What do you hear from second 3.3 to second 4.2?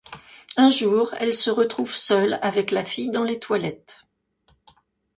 toilettes.